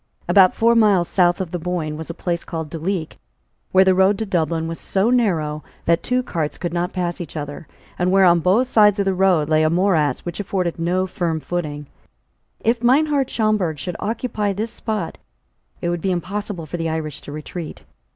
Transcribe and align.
About 0.27 0.55
four 0.55 0.73
miles 0.73 1.07
south 1.07 1.39
of 1.39 1.51
the 1.51 1.59
Boyne 1.59 1.95
was 1.95 2.09
a 2.09 2.15
place 2.15 2.43
called 2.43 2.71
Duleek, 2.71 3.19
where 3.71 3.85
the 3.85 3.93
road 3.93 4.17
to 4.17 4.25
Dublin 4.25 4.67
was 4.67 4.79
so 4.79 5.11
narrow, 5.11 5.63
that 5.85 6.01
two 6.01 6.23
cars 6.23 6.57
could 6.57 6.73
not 6.73 6.91
pass 6.91 7.21
each 7.21 7.37
other, 7.37 7.67
and 7.99 8.09
where 8.09 8.25
on 8.25 8.39
both 8.39 8.65
sides 8.65 8.97
of 8.97 9.05
the 9.05 9.13
road 9.13 9.47
lay 9.47 9.61
a 9.61 9.69
morass 9.69 10.21
which 10.21 10.39
afforded 10.39 10.79
no 10.79 11.05
firm 11.05 11.39
footing. 11.39 11.85
If 12.61 12.81
Meinhart 12.81 13.29
Schomberg 13.29 13.77
should 13.77 13.95
occupy 13.99 14.53
this 14.53 14.71
spot, 14.71 15.19
it 15.81 15.89
would 15.89 16.01
be 16.01 16.09
impossible 16.09 16.65
for 16.65 16.77
the 16.77 16.89
Irish 16.89 17.21
to 17.21 17.31
retreat. 17.31 17.83